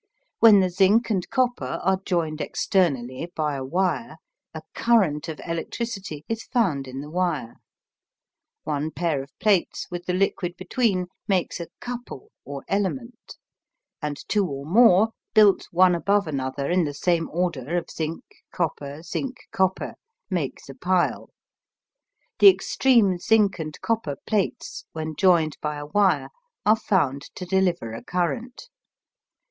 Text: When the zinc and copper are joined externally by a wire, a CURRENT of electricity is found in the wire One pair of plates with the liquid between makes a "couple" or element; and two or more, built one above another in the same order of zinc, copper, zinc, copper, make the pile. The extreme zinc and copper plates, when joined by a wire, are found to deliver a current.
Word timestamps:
When 0.39 0.61
the 0.61 0.71
zinc 0.71 1.11
and 1.11 1.29
copper 1.29 1.79
are 1.83 1.99
joined 2.03 2.41
externally 2.41 3.31
by 3.35 3.53
a 3.53 3.63
wire, 3.63 4.15
a 4.51 4.63
CURRENT 4.73 5.29
of 5.29 5.39
electricity 5.45 6.25
is 6.27 6.45
found 6.45 6.87
in 6.87 7.01
the 7.01 7.09
wire 7.11 7.57
One 8.63 8.89
pair 8.89 9.21
of 9.21 9.29
plates 9.39 9.85
with 9.91 10.07
the 10.07 10.15
liquid 10.15 10.57
between 10.57 11.05
makes 11.27 11.59
a 11.59 11.67
"couple" 11.79 12.31
or 12.43 12.63
element; 12.67 13.37
and 14.01 14.17
two 14.27 14.43
or 14.47 14.65
more, 14.65 15.09
built 15.35 15.67
one 15.69 15.93
above 15.93 16.25
another 16.25 16.67
in 16.71 16.83
the 16.83 16.95
same 16.95 17.29
order 17.29 17.77
of 17.77 17.91
zinc, 17.91 18.23
copper, 18.51 19.03
zinc, 19.03 19.37
copper, 19.51 19.93
make 20.31 20.65
the 20.65 20.73
pile. 20.73 21.29
The 22.39 22.49
extreme 22.49 23.19
zinc 23.19 23.59
and 23.59 23.79
copper 23.81 24.15
plates, 24.25 24.83
when 24.93 25.15
joined 25.15 25.57
by 25.61 25.75
a 25.75 25.85
wire, 25.85 26.29
are 26.65 26.75
found 26.75 27.25
to 27.35 27.45
deliver 27.45 27.93
a 27.93 28.03
current. 28.03 28.63